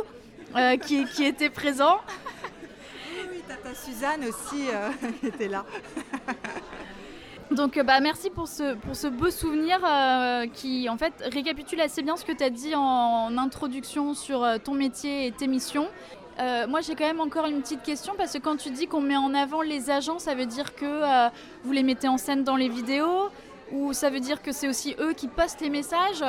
qui, 0.85 1.05
qui, 1.07 1.25
était 1.25 1.51
présent. 1.51 1.99
Oui, 3.33 3.41
Tata 3.49 3.75
Suzanne 3.75 4.25
aussi 4.29 4.67
était 5.27 5.49
là. 5.49 5.65
Donc 7.53 7.77
euh, 7.77 7.83
bah, 7.83 8.01
merci 8.01 8.31
pour 8.31 8.49
ce, 8.49 8.75
pour 8.75 8.97
ce 8.97 9.07
beau 9.09 9.31
souvenir 9.31 9.79
euh, 9.85 10.47
qui 10.47 10.89
en 10.89 10.97
fait 10.97 11.13
récapitule 11.33 11.81
assez 11.81 12.03
bien 12.03 12.17
ce 12.17 12.25
que 12.25 12.33
tu 12.33 12.43
as 12.43 12.51
dit 12.51 12.75
en, 12.75 13.37
introduction 13.37 14.15
sur 14.15 14.43
euh, 14.43 14.57
ton 14.63 14.73
métier 14.73 15.27
et 15.27 15.33
tes 15.33 15.47
missions. 15.47 15.89
moi 16.69 16.81
j'ai 16.81 16.95
quand 16.95 17.07
même 17.07 17.21
encore 17.21 17.47
une 17.47 17.61
petite 17.61 17.83
question 17.83 18.15
parce 18.17 18.33
que 18.33 18.39
quand 18.39 18.57
tu 18.57 18.71
dis 18.71 18.87
qu'on 18.87 19.01
met 19.01 19.17
en 19.17 19.35
avant 19.35 19.61
les 19.61 19.91
agents, 19.91 20.19
ça 20.19 20.35
veut 20.35 20.47
dire 20.47 20.75
que 20.75 21.29
vous 21.65 21.73
les 21.73 21.83
mettez 21.83 22.09
en 22.09 22.17
scène 22.17 22.43
dans 22.43 22.57
les 22.57 22.69
vidéos 22.69 23.29
ou 23.71 23.93
ça 23.93 24.09
veut 24.11 24.21
dire 24.21 24.41
que 24.43 24.53
c'est 24.53 24.69
aussi 24.69 24.97
eux 24.99 25.13
qui 25.13 25.29
postent 25.29 25.61
les 25.61 25.71
messages 25.71 26.25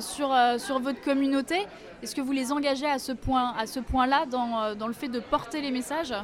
sur, 0.00 0.36
sur 0.58 0.78
votre 0.80 1.00
communauté? 1.00 1.66
Est-ce 2.02 2.14
que 2.14 2.20
vous 2.20 2.32
les 2.32 2.52
engagez 2.52 2.86
à 2.86 2.98
ce 2.98 3.12
point-là 3.12 3.64
point 3.90 4.26
dans, 4.26 4.74
dans 4.74 4.86
le 4.86 4.92
fait 4.92 5.08
de 5.08 5.20
porter 5.20 5.60
les 5.60 5.70
messages? 5.70 6.14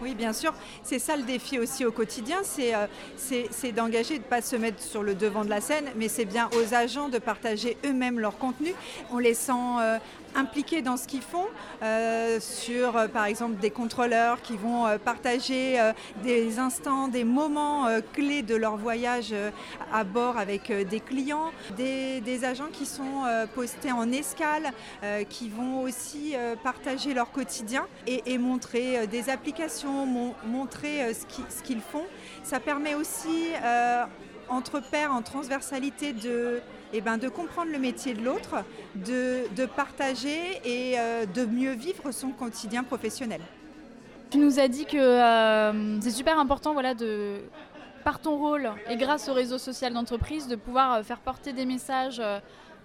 Oui, 0.00 0.14
bien 0.14 0.32
sûr. 0.32 0.52
C'est 0.82 0.98
ça 0.98 1.16
le 1.16 1.22
défi 1.22 1.58
aussi 1.58 1.84
au 1.84 1.92
quotidien, 1.92 2.38
c'est 2.42 2.74
euh, 2.74 3.72
d'engager, 3.72 4.18
de 4.18 4.24
ne 4.24 4.28
pas 4.28 4.42
se 4.42 4.56
mettre 4.56 4.82
sur 4.82 5.02
le 5.02 5.14
devant 5.14 5.44
de 5.44 5.50
la 5.50 5.60
scène, 5.60 5.86
mais 5.96 6.08
c'est 6.08 6.24
bien 6.24 6.48
aux 6.56 6.74
agents 6.74 7.08
de 7.08 7.18
partager 7.18 7.76
eux-mêmes 7.84 8.18
leur 8.18 8.38
contenu. 8.38 8.74
On 9.12 9.18
les 9.18 9.34
euh, 9.80 9.98
impliqués 10.34 10.82
dans 10.82 10.96
ce 10.96 11.06
qu'ils 11.06 11.22
font, 11.22 11.46
euh, 11.82 12.38
sur 12.40 12.96
euh, 12.96 13.08
par 13.08 13.26
exemple 13.26 13.60
des 13.60 13.70
contrôleurs 13.70 14.42
qui 14.42 14.56
vont 14.56 14.86
euh, 14.86 14.98
partager 14.98 15.78
des 16.22 16.58
instants, 16.58 17.08
des 17.08 17.24
moments 17.24 17.86
clés 18.12 18.42
de 18.42 18.54
leur 18.54 18.76
voyage 18.76 19.34
à 19.92 20.04
bord 20.04 20.38
avec 20.38 20.70
des 20.70 21.00
clients, 21.00 21.52
des, 21.76 22.44
agents 22.44 22.68
qui 22.72 22.86
sont 22.86 23.22
postés 23.54 23.92
en 23.92 24.10
escale, 24.10 24.72
qui 25.28 25.48
vont 25.48 25.82
aussi 25.82 26.34
partager 26.62 27.14
leur 27.14 27.30
quotidien 27.30 27.86
et, 28.06 28.38
montrer 28.38 29.06
des 29.06 29.30
applications, 29.30 30.06
montrer 30.46 31.14
ce 31.14 31.62
qu'ils 31.62 31.80
font. 31.80 32.04
Ça 32.42 32.60
permet 32.60 32.94
aussi 32.94 33.50
entre 34.48 34.80
pairs, 34.80 35.12
en 35.12 35.22
transversalité, 35.22 36.12
de 36.12 36.60
eh 36.96 37.00
ben, 37.00 37.18
de 37.18 37.28
comprendre 37.28 37.72
le 37.72 37.78
métier 37.80 38.14
de 38.14 38.22
l'autre, 38.22 38.54
de, 38.94 39.66
partager 39.66 40.60
et 40.64 40.94
euh, 40.96 41.26
de 41.26 41.44
mieux 41.44 41.72
vivre 41.72 42.12
son 42.12 42.28
quotidien 42.30 42.84
professionnel. 42.84 43.40
Tu 44.30 44.38
nous 44.38 44.60
as 44.60 44.68
dit 44.68 44.86
que 44.86 44.96
euh, 44.96 46.00
c'est 46.00 46.12
super 46.12 46.38
important 46.38 46.72
voilà, 46.72 46.94
de, 46.94 47.40
par 48.04 48.20
ton 48.20 48.38
rôle 48.38 48.70
et 48.88 48.96
grâce 48.96 49.28
au 49.28 49.34
réseau 49.34 49.58
social 49.58 49.92
d'entreprise, 49.92 50.46
de 50.46 50.54
pouvoir 50.54 50.94
euh, 50.94 51.02
faire 51.02 51.18
porter 51.18 51.52
des 51.52 51.66
messages 51.66 52.22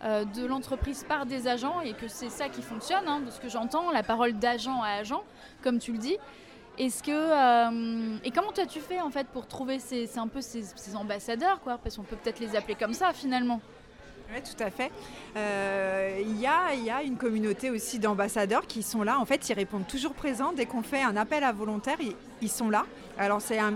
de 0.01 0.45
l'entreprise 0.45 1.03
par 1.03 1.25
des 1.25 1.47
agents 1.47 1.81
et 1.81 1.91
que 1.91 2.07
c'est 2.07 2.29
ça 2.29 2.47
qui 2.47 2.61
fonctionne, 2.61 3.05
hein, 3.05 3.19
de 3.19 3.29
ce 3.29 3.39
que 3.39 3.49
j'entends, 3.49 3.91
la 3.91 4.01
parole 4.01 4.33
d'agent 4.33 4.81
à 4.81 4.91
agent, 5.01 5.23
comme 5.61 5.77
tu 5.77 5.91
le 5.91 5.97
dis. 5.99 6.17
Est-ce 6.77 7.03
que 7.03 8.21
et 8.25 8.31
comment 8.31 8.53
toi 8.53 8.65
tu 8.65 8.79
fais 8.79 9.01
en 9.01 9.09
fait 9.09 9.27
pour 9.27 9.45
trouver 9.45 9.77
ces, 9.77 10.17
un 10.17 10.29
peu 10.29 10.39
ces 10.39 10.95
ambassadeurs 10.95 11.59
quoi 11.59 11.77
Parce 11.77 11.97
qu'on 11.97 12.03
peut 12.03 12.15
peut-être 12.15 12.39
les 12.39 12.55
appeler 12.55 12.75
comme 12.75 12.93
ça 12.93 13.11
finalement? 13.11 13.59
Oui, 14.31 14.41
tout 14.43 14.63
à 14.63 14.69
fait. 14.69 14.91
Euh, 15.35 16.19
il 16.21 16.39
y, 16.39 16.45
a, 16.45 16.73
y, 16.75 16.89
a, 16.91 17.01
une 17.01 17.17
communauté 17.17 17.71
aussi 17.71 17.97
d'ambassadeurs 17.97 18.67
qui 18.67 18.83
sont 18.83 19.01
là. 19.01 19.19
En 19.19 19.25
fait, 19.25 19.49
ils 19.49 19.53
répondent 19.53 19.87
toujours 19.87 20.13
présents. 20.13 20.53
Dès 20.53 20.67
qu'on 20.67 20.83
fait 20.83 21.01
un 21.01 21.17
appel 21.17 21.43
à 21.43 21.51
volontaires, 21.51 21.97
ils, 22.41 22.49
sont 22.49 22.69
là. 22.69 22.85
Alors, 23.19 23.41
c'est 23.41 23.59
un, 23.59 23.73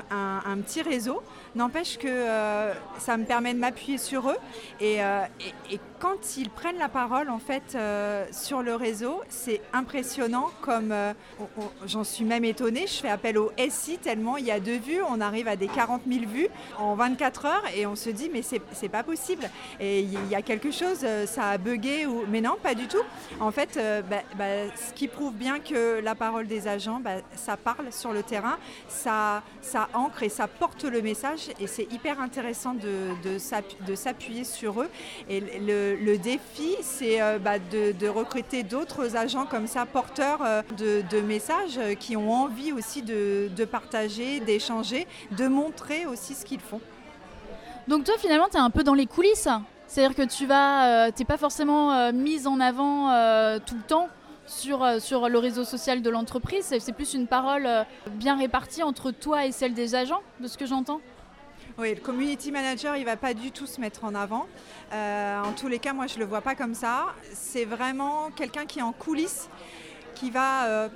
petit 0.66 0.82
réseau. 0.82 1.22
N'empêche 1.56 1.98
que 1.98 2.08
euh, 2.08 2.74
ça 2.98 3.18
me 3.18 3.26
permet 3.26 3.54
de 3.54 3.60
m'appuyer 3.60 3.98
sur 3.98 4.30
eux. 4.30 4.38
Et, 4.80 5.04
euh, 5.04 5.22
quand 6.00 6.38
ils 6.38 6.50
prennent 6.50 6.80
la 6.80 6.90
parole, 6.90 7.30
en 7.30 7.40
fait, 7.40 7.78
sur 8.32 8.62
le 8.62 8.76
réseau, 8.76 9.22
c'est 9.30 9.62
impressionnant. 9.72 10.50
Comme 10.62 10.94
j'en 11.86 12.04
suis 12.04 12.26
même 12.26 12.44
étonnée. 12.44 12.88
Je 12.88 12.96
fais 12.96 13.10
appel 13.10 13.38
au 13.38 13.52
SI 13.70 13.98
tellement 13.98 14.38
il 14.38 14.46
y 14.46 14.52
a 14.52 14.60
deux 14.60 14.78
vues. 14.78 15.02
On 15.10 15.22
arrive 15.22 15.48
à 15.48 15.56
des 15.56 15.68
40 15.68 16.02
000 16.08 16.26
vues 16.26 16.50
en 16.78 16.96
24 16.96 17.46
heures. 17.46 17.64
Et 17.76 17.86
on 17.86 17.96
se 17.96 18.10
dit, 18.10 18.30
mais 18.32 18.42
c'est 18.42 18.90
pas 18.90 19.04
possible. 19.04 19.50
Et 19.80 20.02
il 20.02 20.28
y 20.30 20.36
a 20.36 20.42
quelque 20.42 20.72
chose, 20.72 21.00
euh, 21.04 21.26
ça 21.26 21.50
a 21.50 21.58
bugué, 21.58 22.06
ou... 22.06 22.24
mais 22.28 22.42
non, 22.42 22.56
pas 22.62 22.76
du 22.76 22.88
tout. 22.88 23.02
En 23.40 23.52
fait, 23.52 23.78
euh, 23.78 24.02
bah, 24.02 24.22
bah, 24.38 24.46
ce 24.76 24.94
qui 24.94 25.08
prouve 25.08 25.34
bien 25.34 25.60
que 25.60 26.00
la 26.02 26.16
parole 26.16 26.48
des 26.48 26.68
agents, 26.68 27.00
bah, 27.00 27.18
ça 27.36 27.58
parle 27.58 27.92
sur 27.92 28.14
le 28.14 28.24
terrain, 28.24 28.58
ça, 28.88 29.33
ça 29.62 29.88
ancre 29.94 30.24
et 30.24 30.30
ça 30.30 30.48
porte 30.48 30.84
le 30.84 31.02
message, 31.02 31.50
et 31.60 31.68
c'est 31.68 31.92
hyper 31.92 32.20
intéressant 32.20 32.74
de, 32.74 33.14
de 33.88 33.96
s'appuyer 33.96 34.44
sur 34.44 34.82
eux. 34.82 34.90
Et 35.30 35.40
le, 35.40 36.18
défi, 36.18 36.76
c'est 36.82 37.22
euh, 37.22 37.40
de, 37.40 38.08
recruter 38.08 38.64
d'autres 38.64 39.16
agents 39.16 39.46
comme 39.46 39.68
ça, 39.68 39.86
porteurs 39.86 40.40
de, 40.78 41.22
messages, 41.22 41.80
qui 42.00 42.16
ont 42.16 42.32
envie 42.32 42.72
aussi 42.72 43.02
de, 43.02 43.66
partager, 43.66 44.40
d'échanger, 44.40 45.08
de 45.32 45.48
montrer 45.48 46.06
aussi 46.06 46.36
ce 46.36 46.46
qu'ils 46.46 46.60
font. 46.60 46.82
Donc 47.88 48.06
toi 48.06 48.14
finalement 48.18 48.48
tu 48.50 48.56
es 48.56 48.62
un 48.62 48.70
peu 48.70 48.84
dans 48.84 48.94
les 48.94 49.08
coulisses 49.08 49.50
c'est-à-dire 49.94 50.16
que 50.16 50.24
tu 50.24 50.48
vas, 50.48 51.08
euh, 51.08 51.12
pas 51.28 51.38
forcément 51.38 51.94
euh, 51.94 52.12
mise 52.12 52.48
en 52.48 52.60
avant 52.60 53.12
euh, 53.12 53.60
tout 53.64 53.76
le 53.76 53.84
temps 53.84 54.08
sur, 54.46 55.02
sur 55.02 55.30
le 55.30 55.38
réseau 55.38 55.64
social 55.64 56.02
de 56.02 56.10
l'entreprise. 56.10 56.74
C'est 56.80 56.94
plus 56.94 57.14
une 57.14 57.28
parole 57.28 57.68
bien 58.12 58.38
répartie 58.38 58.84
entre 58.84 59.12
toi 59.12 59.46
et 59.46 59.52
celle 59.52 59.74
des 59.74 59.96
agents, 59.96 60.22
de 60.40 60.48
ce 60.48 60.58
que 60.58 60.66
j'entends. 60.66 61.02
Oui, 61.78 61.96
le 61.96 62.02
community 62.02 62.52
manager, 62.52 62.96
il 62.98 63.06
va 63.06 63.18
pas 63.18 63.34
du 63.34 63.52
tout 63.52 63.66
se 63.66 63.82
mettre 63.82 64.04
en 64.04 64.14
avant. 64.14 64.48
en 64.92 65.54
tous 65.58 65.68
les 65.68 65.80
cas, 65.80 65.94
moi, 65.94 66.08
je 66.08 66.20
le 66.20 66.26
vois 66.26 66.42
pas 66.42 66.56
comme 66.56 66.76
ça. 66.76 67.08
C'est 67.34 67.66
vraiment 67.66 68.30
quelqu'un 68.36 68.66
qui 68.66 68.80
est 68.80 68.84
en 68.84 68.92
coulisses, 68.92 69.50
qui 70.16 70.30
va 70.30 70.90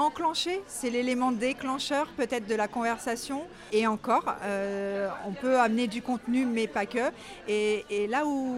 enclencher, 0.00 0.62
c'est 0.66 0.90
l'élément 0.90 1.30
déclencheur 1.30 2.06
peut-être 2.16 2.46
de 2.46 2.54
la 2.54 2.68
conversation. 2.68 3.42
Et 3.72 3.86
encore, 3.86 4.24
euh, 4.42 5.08
on 5.26 5.32
peut 5.32 5.58
amener 5.58 5.86
du 5.86 6.02
contenu, 6.02 6.46
mais 6.46 6.66
pas 6.66 6.86
que. 6.86 7.10
Et, 7.46 8.06
là 8.08 8.24
où, 8.26 8.56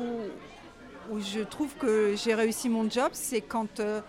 je 1.18 1.40
trouve 1.40 1.74
que 1.76 2.14
j'ai 2.16 2.34
réussi 2.34 2.68
mon 2.68 2.88
job, 2.88 3.10
c'est 3.12 3.40
quand, 3.40 3.80
euh, 3.80 4.00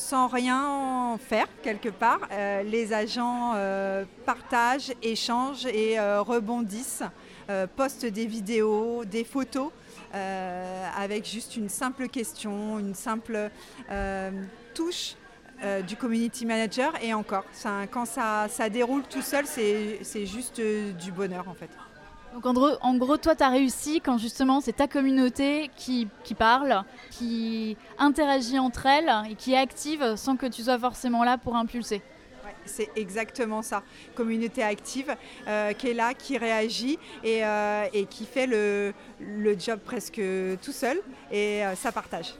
sans 0.00 0.26
rien 0.26 1.18
faire 1.18 1.46
quelque 1.62 1.88
part, 1.88 2.20
euh, 2.32 2.62
les 2.62 2.92
agents 2.92 3.54
partagent, 4.24 4.92
échangent 5.02 5.66
et 5.66 5.98
rebondissent, 6.00 7.02
postent 7.76 8.06
des 8.06 8.26
vidéos, 8.26 9.04
des 9.04 9.24
photos. 9.24 9.70
avec 10.96 11.26
juste 11.26 11.56
une 11.56 11.68
simple 11.68 12.08
question, 12.08 12.78
une 12.78 12.94
simple 12.94 13.50
touche 14.74 15.16
euh, 15.62 15.82
du 15.82 15.94
community 15.94 16.46
manager 16.46 16.94
et 17.02 17.12
encore. 17.12 17.44
quand 17.90 18.06
ça, 18.06 18.46
ça, 18.48 18.70
déroule 18.70 19.02
tout 19.02 19.20
seul, 19.20 19.44
c'est 19.46 20.24
juste 20.24 20.58
euh, 20.58 20.92
du 20.92 21.12
bonheur 21.12 21.46
en 21.48 21.52
fait. 21.52 21.68
Donc 22.34 22.46
en 22.46 22.52
gros, 22.52 22.70
en 22.80 22.96
gros 22.96 23.16
toi, 23.16 23.34
tu 23.34 23.42
as 23.42 23.48
réussi 23.48 24.00
quand 24.00 24.18
justement 24.18 24.60
c'est 24.60 24.74
ta 24.74 24.86
communauté 24.86 25.70
qui, 25.76 26.08
qui, 26.22 26.34
parle, 26.34 26.84
qui 27.10 27.76
interagit 27.98 28.58
entre 28.58 28.86
elles 28.86 29.10
et 29.30 29.34
qui 29.34 29.52
est 29.52 29.58
active 29.58 30.16
sans 30.16 30.36
que 30.36 30.46
tu 30.46 30.62
sois 30.62 30.78
forcément 30.78 31.24
là 31.24 31.38
pour 31.38 31.56
impulser. 31.56 32.02
c'est 32.64 32.90
exactement 32.94 33.62
ça. 33.62 33.82
Communauté 34.14 34.62
active 34.62 35.14
euh, 35.48 35.72
qui 35.72 35.88
est 35.88 35.94
là, 35.94 36.14
qui 36.14 36.38
réagit 36.38 36.98
et, 37.24 37.42
et 37.92 38.06
qui 38.06 38.24
fait 38.24 38.46
le, 38.46 38.94
le, 39.18 39.58
job 39.58 39.80
presque 39.84 40.22
tout 40.62 40.72
seul 40.72 41.00
et 41.32 41.62
ça 41.74 41.90
partage. 41.90 42.34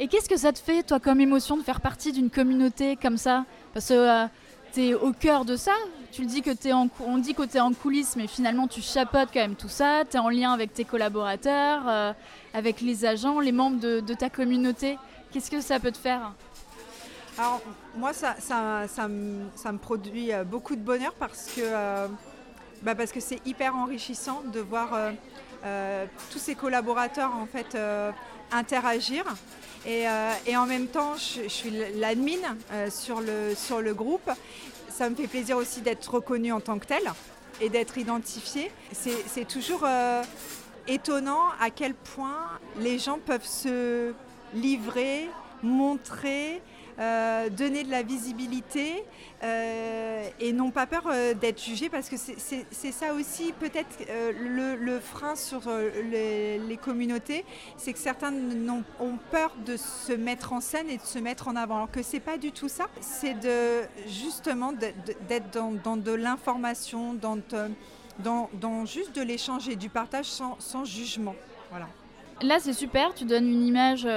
Et 0.00 0.06
qu'est-ce 0.06 0.28
que 0.28 0.36
ça 0.36 0.52
te 0.52 0.60
fait, 0.60 0.84
toi, 0.84 1.00
comme 1.00 1.20
émotion, 1.20 1.56
de 1.56 1.62
faire 1.62 1.80
partie 1.80 2.12
d'une 2.12 2.30
communauté 2.30 2.94
comme 2.94 3.16
ça? 3.16 3.44
Parce 3.74 3.88
que 3.88 4.28
euh, 4.68 4.74
tu 4.74 4.88
es 4.88 4.94
au 4.94 5.12
cœur 5.12 5.44
de 5.44 5.56
ça. 5.56 5.72
Tu 6.12 6.22
le 6.22 6.28
dis 6.28 6.42
que 6.42 6.50
es 6.50 6.72
en, 6.72 6.88
on 7.00 7.18
dit 7.18 7.34
que 7.34 7.42
tu 7.42 7.56
es 7.56 7.60
en 7.60 7.72
coulisses, 7.72 8.16
mais 8.16 8.26
finalement, 8.26 8.66
tu 8.66 8.80
chapeautes 8.80 9.28
quand 9.32 9.40
même 9.40 9.56
tout 9.56 9.68
ça. 9.68 10.04
Tu 10.08 10.16
es 10.16 10.20
en 10.20 10.28
lien 10.28 10.52
avec 10.52 10.72
tes 10.72 10.84
collaborateurs, 10.84 11.82
euh, 11.86 12.12
avec 12.54 12.80
les 12.80 13.04
agents, 13.04 13.40
les 13.40 13.52
membres 13.52 13.80
de, 13.80 14.14
ta 14.14 14.30
communauté. 14.30 14.98
Qu'est-ce 15.30 15.50
que 15.50 15.60
ça 15.60 15.78
peut 15.78 15.92
te 15.92 15.98
faire 15.98 16.32
Alors, 17.38 17.60
moi, 17.96 18.12
ça, 18.12 19.08
me, 19.08 19.78
produit 19.78 20.32
euh, 20.32 20.44
beaucoup 20.44 20.76
de 20.76 20.82
bonheur 20.82 21.14
parce 21.18 21.50
que 21.54 22.08
bah 22.80 22.94
parce 22.94 23.10
que 23.10 23.18
c'est 23.18 23.44
hyper 23.44 23.74
enrichissant 23.74 24.42
de 24.52 24.60
voir 24.60 24.94
tous 26.30 26.38
ces 26.38 26.54
collaborateurs 26.54 27.32
en 27.34 27.46
fait 27.46 27.76
interagir 28.52 29.24
euh, 29.86 30.32
et, 30.46 30.56
en 30.56 30.66
même 30.66 30.86
temps, 30.86 31.14
je, 31.16 31.48
suis 31.48 31.70
l'admin 31.96 32.56
euh, 32.72 32.90
sur, 32.90 33.20
le, 33.20 33.54
sur 33.54 33.80
le 33.80 33.94
groupe. 33.94 34.30
Ça 34.88 35.08
me 35.08 35.14
fait 35.14 35.26
plaisir 35.26 35.56
aussi 35.56 35.80
d'être 35.80 36.06
reconnue 36.12 36.52
en 36.52 36.60
tant 36.60 36.78
que 36.78 36.86
telle 36.86 37.10
et 37.60 37.68
d'être 37.68 37.98
identifiée. 37.98 38.70
C'est 38.92 39.46
toujours 39.46 39.82
euh, 39.84 40.22
étonnant 40.86 41.48
à 41.60 41.70
quel 41.70 41.94
point 41.94 42.48
les 42.78 42.98
gens 42.98 43.18
peuvent 43.18 43.46
se 43.46 44.12
livrer, 44.54 45.28
montrer, 45.62 46.62
euh, 47.00 47.48
donner 47.48 47.84
de 47.84 47.92
la 47.92 48.02
visibilité 48.02 49.04
euh, 49.44 50.28
et 50.40 50.52
n'ont 50.52 50.72
pas 50.72 50.88
peur 50.88 51.04
euh, 51.06 51.32
d'être 51.32 51.62
jugés 51.62 51.88
parce 51.88 52.08
que 52.08 52.16
c'est 52.16 52.90
ça 52.90 53.14
aussi 53.14 53.52
peut-être 53.52 54.04
le, 54.32 54.98
frein 54.98 55.36
sur 55.36 55.60
les, 56.10 56.78
communautés, 56.82 57.44
c'est 57.76 57.92
que 57.92 58.00
certains 58.00 58.32
ont, 58.98 59.18
peur 59.30 59.54
de 59.64 59.76
se 59.76 60.12
mettre 60.12 60.52
en 60.52 60.60
scène 60.60 60.90
et 60.90 60.96
de 60.96 61.02
se 61.02 61.20
mettre 61.20 61.46
en 61.46 61.54
avant, 61.54 61.76
alors 61.76 61.90
que 61.90 62.02
c'est 62.02 62.18
pas 62.18 62.36
du 62.36 62.50
tout 62.50 62.68
ça. 62.68 62.86
C'est 63.00 63.34
de 63.34 63.82
justement 64.08 64.72
d'être 64.72 65.50
dans, 65.52 65.96
de 65.96 66.12
l'information, 66.12 67.14
dans, 67.14 68.86
juste 68.86 69.14
de 69.14 69.22
l'échange 69.22 69.68
et 69.68 69.76
du 69.76 69.88
partage 69.88 70.26
sans, 70.26 70.56
sans 70.58 70.84
jugement. 70.84 71.36
Voilà. 71.70 71.86
Là, 72.42 72.58
c'est 72.58 72.72
super, 72.72 73.14
tu 73.14 73.24
donnes 73.24 73.48
une 73.48 73.62
image 73.62 74.08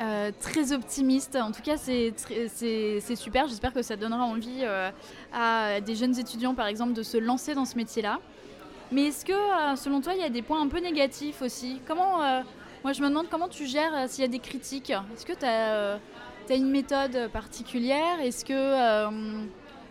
euh, 0.00 0.30
très 0.40 0.72
optimiste. 0.72 1.36
En 1.36 1.52
tout 1.52 1.62
cas, 1.62 1.76
c'est 1.76 2.14
super. 3.16 3.46
J'espère 3.46 3.72
que 3.72 3.82
ça 3.82 3.96
donnera 3.96 4.24
envie 4.24 4.60
euh, 4.62 4.90
à 5.32 5.80
des 5.80 5.94
jeunes 5.94 6.18
étudiants, 6.18 6.54
par 6.54 6.66
exemple, 6.66 6.94
de 6.94 7.02
se 7.02 7.18
lancer 7.18 7.54
dans 7.54 7.66
ce 7.66 7.76
métier-là. 7.76 8.18
Mais 8.90 9.06
est-ce 9.06 9.24
que, 9.24 9.32
euh, 9.32 9.76
selon 9.76 10.00
toi, 10.00 10.14
il 10.14 10.20
y 10.20 10.24
a 10.24 10.30
des 10.30 10.42
points 10.42 10.60
un 10.60 10.68
peu 10.68 10.78
négatifs 10.78 11.42
aussi? 11.42 11.80
Comment, 11.86 12.18
Moi, 12.82 12.92
je 12.92 13.02
me 13.02 13.08
demande 13.08 13.28
comment 13.30 13.48
tu 13.48 13.66
gères 13.66 14.08
s'il 14.08 14.22
y 14.22 14.24
a 14.24 14.30
des 14.30 14.38
critiques? 14.38 14.90
Est-ce 14.90 15.26
que 15.26 15.34
tu 15.34 15.44
as, 15.44 15.98
une 16.50 16.70
méthode 16.70 17.30
particulière? 17.32 18.20
Est-ce 18.20 18.44
que 18.44 19.08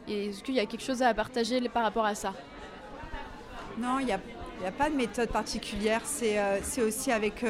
est 0.08 0.44
qu'il 0.44 0.56
y 0.56 0.60
a 0.60 0.66
quelque 0.66 0.84
chose 0.84 1.02
à 1.02 1.14
partager 1.14 1.62
par 1.70 1.84
rapport 1.84 2.06
à 2.06 2.16
ça? 2.16 2.34
Non, 3.78 4.00
il 4.00 4.06
n'y 4.06 4.14
a, 4.14 4.20
pas 4.72 4.90
de 4.90 4.96
méthode 4.96 5.30
particulière. 5.30 6.02
C'est 6.06 6.82
aussi 6.82 7.12
avec 7.12 7.44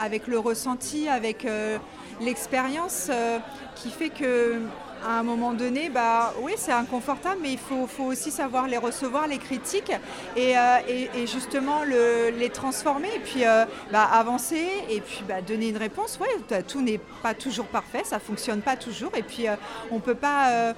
avec 0.00 0.26
le 0.26 0.38
ressenti, 0.38 1.08
avec 1.08 1.44
euh, 1.44 1.78
l'expérience 2.20 3.08
euh, 3.10 3.38
qui 3.74 3.90
fait 3.90 4.10
que 4.10 4.60
à 5.04 5.20
un 5.20 5.22
moment 5.22 5.52
donné, 5.52 5.88
bah, 5.88 6.32
oui, 6.40 6.54
c'est 6.56 6.72
inconfortable, 6.72 7.36
mais 7.40 7.52
il 7.52 7.58
faut, 7.58 7.86
aussi 8.04 8.30
savoir 8.30 8.66
les 8.66 8.78
recevoir, 8.78 9.28
les 9.28 9.38
critiques, 9.38 9.92
et, 10.36 10.56
euh, 10.58 10.78
justement 11.26 11.84
le, 11.84 12.30
les 12.30 12.48
transformer, 12.48 13.10
et 13.14 13.20
puis 13.20 13.44
bah, 13.92 14.02
avancer, 14.04 14.66
et 14.90 15.00
puis 15.00 15.22
bah, 15.28 15.42
donner 15.42 15.68
une 15.68 15.76
réponse. 15.76 16.18
Ouais, 16.18 16.62
tout 16.66 16.80
n'est 16.80 16.98
pas 17.22 17.34
toujours 17.34 17.66
parfait, 17.66 18.02
ça 18.04 18.18
fonctionne 18.18 18.62
pas 18.62 18.76
toujours, 18.76 19.12
et 19.16 19.22
puis 19.22 19.44
on 19.92 20.00
peut 20.00 20.14
pas 20.14 20.74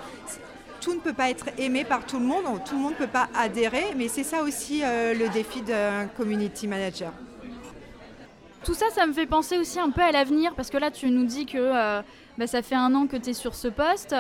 tout 0.81 0.95
ne 0.95 1.01
peut 1.01 1.15
pas 1.15 1.31
être 1.31 1.47
aimé 1.57 1.85
par 1.85 2.05
tout 2.05 2.19
le 2.19 2.27
monde, 2.27 2.45
tout 2.69 2.75
le 2.75 2.83
monde 2.83 2.93
ne 2.93 2.99
peut 2.99 3.07
pas 3.07 3.29
adhérer, 3.35 3.95
mais 3.97 4.09
c'est 4.09 4.25
ça 4.25 4.43
aussi 4.43 4.83
le 4.83 5.29
défi 5.29 5.63
d'un 5.63 6.07
community 6.17 6.67
manager. 6.67 7.13
Tout 8.65 8.75
ça, 8.75 8.87
ça 8.91 9.07
me 9.07 9.13
fait 9.13 9.27
penser 9.27 9.57
aussi 9.57 9.79
un 9.79 9.91
peu 9.91 10.01
à 10.01 10.11
l'avenir, 10.11 10.55
parce 10.55 10.71
que 10.71 10.79
là, 10.79 10.91
tu 10.91 11.11
nous 11.11 11.25
dis 11.25 11.47
que 11.47 11.59
euh, 11.59 12.03
bah, 12.39 12.47
ça 12.47 12.63
fait 12.63 12.75
un 12.75 12.95
an 12.95 13.07
que 13.07 13.17
tu 13.17 13.31
es 13.31 13.33
sur 13.33 13.55
ce 13.55 13.69
poste. 13.69 14.15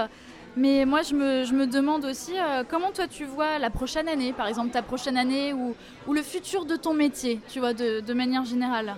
Mais 0.56 0.84
moi, 0.84 1.02
je 1.02 1.14
me, 1.14 1.66
demande 1.66 2.04
aussi 2.04 2.32
euh, 2.36 2.64
comment 2.68 2.90
toi 2.90 3.06
tu 3.06 3.24
vois 3.24 3.58
la 3.58 3.70
prochaine 3.70 4.08
année, 4.08 4.32
par 4.32 4.46
exemple 4.48 4.70
ta 4.70 4.82
prochaine 4.82 5.16
année 5.16 5.52
ou, 5.52 5.74
le 6.12 6.22
futur 6.22 6.64
de 6.64 6.76
ton 6.76 6.94
métier, 6.94 7.40
tu 7.48 7.58
vois, 7.60 7.74
de, 7.74 8.12
manière 8.12 8.44
générale? 8.44 8.96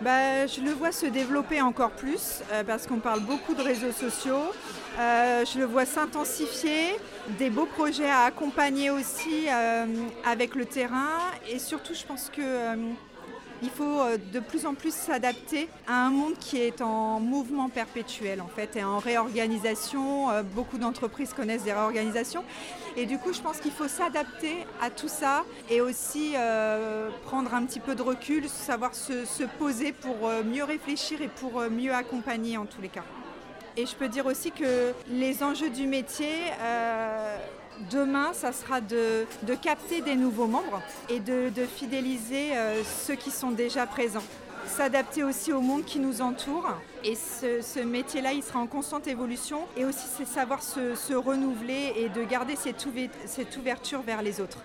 bah, 0.00 0.46
Je 0.46 0.60
le 0.62 0.70
vois 0.70 0.92
se 0.92 1.06
développer 1.06 1.60
encore 1.60 1.90
plus 1.90 2.40
euh, 2.52 2.64
parce 2.64 2.86
qu'on 2.86 2.98
parle 2.98 3.20
beaucoup 3.20 3.54
de 3.54 3.62
réseaux 3.62 3.92
sociaux. 3.92 4.52
Je 4.98 5.58
le 5.58 5.66
vois 5.66 5.84
s'intensifier, 5.84 6.96
des 7.38 7.50
beaux 7.50 7.66
projets 7.66 8.08
à 8.08 8.22
accompagner 8.22 8.88
aussi 8.90 9.46
avec 10.24 10.54
le 10.54 10.64
terrain 10.64 11.18
et 11.50 11.58
surtout 11.58 11.92
je 11.92 12.04
pense 12.04 12.30
que 12.34 12.42
il 13.62 13.70
faut 13.70 14.00
euh, 14.00 14.18
de 14.32 14.40
plus 14.40 14.66
en 14.66 14.74
plus 14.74 14.94
s'adapter 14.94 15.68
à 15.86 16.06
un 16.06 16.10
monde 16.10 16.34
qui 16.38 16.60
est 16.60 16.80
en 16.80 17.20
mouvement 17.20 17.68
perpétuel 17.68 18.40
en 18.40 18.48
fait 18.48 18.76
et 18.76 18.84
en 18.84 18.98
réorganisation. 18.98 20.30
Euh, 20.30 20.42
beaucoup 20.42 20.78
d'entreprises 20.78 21.32
connaissent 21.32 21.64
des 21.64 21.72
réorganisations 21.72 22.44
et 22.96 23.06
du 23.06 23.18
coup 23.18 23.32
je 23.32 23.40
pense 23.40 23.58
qu'il 23.58 23.72
faut 23.72 23.88
s'adapter 23.88 24.66
à 24.80 24.90
tout 24.90 25.08
ça 25.08 25.44
et 25.70 25.80
aussi 25.80 26.32
euh, 26.36 27.10
prendre 27.24 27.54
un 27.54 27.64
petit 27.64 27.80
peu 27.80 27.94
de 27.94 28.02
recul, 28.02 28.48
savoir 28.48 28.94
se, 28.94 29.44
poser 29.58 29.92
pour 29.92 30.28
mieux 30.44 30.64
réfléchir 30.64 31.22
et 31.22 31.28
pour 31.28 31.62
mieux 31.70 31.94
accompagner 31.94 32.56
en 32.56 32.66
tous 32.66 32.82
les 32.82 32.88
cas. 32.88 33.04
Et 33.76 33.86
je 33.86 33.94
peux 33.94 34.08
dire 34.08 34.26
aussi 34.26 34.50
que 34.50 34.92
les 35.08 35.42
enjeux 35.42 35.70
du 35.70 35.86
métier, 35.86 36.30
Demain, 37.90 38.32
ça 38.32 38.52
sera 38.52 38.80
de, 38.80 39.26
capter 39.60 40.00
des 40.00 40.14
nouveaux 40.14 40.46
membres 40.46 40.82
et 41.08 41.20
de, 41.20 41.50
fidéliser 41.66 42.56
euh, 42.56 42.82
ceux 42.84 43.14
qui 43.14 43.30
sont 43.30 43.50
déjà 43.50 43.86
présents. 43.86 44.22
S'adapter 44.66 45.22
aussi 45.22 45.52
au 45.52 45.60
monde 45.60 45.84
qui 45.84 46.00
nous 46.00 46.22
entoure. 46.22 46.68
Et 47.04 47.14
ce, 47.14 47.80
métier-là, 47.80 48.32
il 48.32 48.42
sera 48.42 48.58
en 48.58 48.66
constante 48.66 49.06
évolution. 49.06 49.60
Et 49.76 49.84
aussi, 49.84 50.06
c'est 50.16 50.26
savoir 50.26 50.62
se, 50.62 51.14
renouveler 51.14 51.92
et 51.96 52.08
de 52.08 52.24
garder 52.24 52.56
cette, 52.56 52.86
cette 53.26 53.56
ouverture 53.56 54.00
vers 54.00 54.22
les 54.22 54.40
autres. 54.40 54.58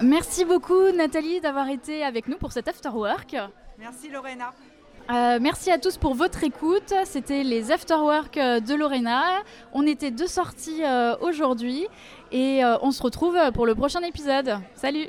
Merci 0.00 0.44
beaucoup 0.44 0.90
Nathalie 0.90 1.40
d'avoir 1.40 1.68
été 1.68 2.02
avec 2.02 2.26
nous 2.26 2.36
pour 2.36 2.50
cet 2.50 2.66
after 2.66 2.88
work. 2.88 3.36
Merci 3.78 4.08
Lorena. 4.08 4.52
Euh, 5.10 5.38
merci 5.40 5.70
à 5.70 5.78
tous 5.78 5.96
pour 5.96 6.14
votre 6.14 6.44
écoute. 6.44 6.92
C'était 7.04 7.42
les 7.42 7.72
Afterwork 7.72 8.36
euh, 8.36 8.60
de 8.60 8.74
Lorena. 8.74 9.22
On 9.72 9.86
était 9.86 10.10
deux 10.10 10.26
sorties 10.26 10.82
euh, 10.84 11.16
aujourd'hui 11.20 11.86
et 12.30 12.62
on 12.80 12.92
se 12.92 13.02
retrouve 13.02 13.36
pour 13.52 13.66
le 13.66 13.74
prochain 13.74 14.00
épisode. 14.00 14.58
Salut 14.74 15.08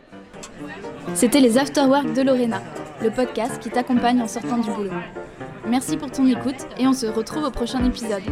C'était 1.13 1.39
les 1.39 1.57
Afterwork 1.57 2.12
de 2.12 2.21
Lorena, 2.21 2.62
le 3.01 3.12
podcast 3.12 3.59
qui 3.59 3.69
t'accompagne 3.69 4.21
en 4.21 4.27
sortant 4.27 4.57
du 4.57 4.69
boulot. 4.71 4.91
Merci 5.65 5.95
pour 5.95 6.12
ton 6.12 6.27
écoute 6.27 6.67
et 6.77 6.85
on 6.85 6.91
se 6.91 7.05
retrouve 7.05 7.45
au 7.45 7.51
prochain 7.51 7.83
épisode. 7.85 8.23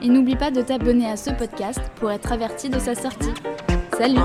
Et 0.00 0.08
n'oublie 0.08 0.36
pas 0.36 0.50
de 0.50 0.62
t'abonner 0.62 1.10
à 1.10 1.18
ce 1.18 1.30
podcast 1.30 1.80
pour 1.96 2.10
être 2.10 2.32
averti 2.32 2.70
de 2.70 2.78
sa 2.78 2.94
sortie. 2.94 3.34
Salut 3.98 4.18